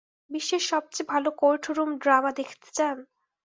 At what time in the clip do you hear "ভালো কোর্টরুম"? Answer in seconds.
1.11-1.89